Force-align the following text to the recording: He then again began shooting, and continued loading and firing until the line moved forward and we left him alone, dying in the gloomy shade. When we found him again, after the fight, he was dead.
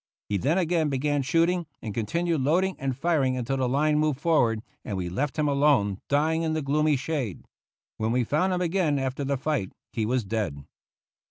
He 0.29 0.37
then 0.37 0.57
again 0.57 0.89
began 0.89 1.21
shooting, 1.21 1.67
and 1.79 1.93
continued 1.93 2.41
loading 2.41 2.75
and 2.79 2.97
firing 2.97 3.37
until 3.37 3.57
the 3.57 3.69
line 3.69 3.99
moved 3.99 4.19
forward 4.19 4.63
and 4.83 4.97
we 4.97 5.09
left 5.09 5.37
him 5.37 5.47
alone, 5.47 5.99
dying 6.09 6.41
in 6.41 6.53
the 6.53 6.63
gloomy 6.63 6.95
shade. 6.95 7.45
When 7.97 8.11
we 8.11 8.23
found 8.23 8.51
him 8.51 8.61
again, 8.61 8.97
after 8.97 9.23
the 9.23 9.37
fight, 9.37 9.71
he 9.93 10.07
was 10.07 10.23
dead. 10.23 10.65